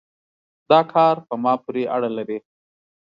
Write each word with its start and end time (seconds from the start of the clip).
دا 0.69 0.79
کار 0.93 1.15
په 1.27 1.33
ما 1.43 1.53
پورې 1.63 1.83
اړه 1.95 2.09
لري 2.17 2.39